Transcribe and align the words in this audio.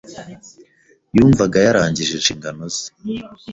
Yumvaga 1.15 1.57
yarangije 1.67 2.11
inshingano 2.15 2.63
ze. 2.75 2.87